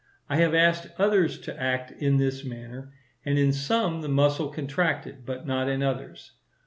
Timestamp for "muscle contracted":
4.09-5.27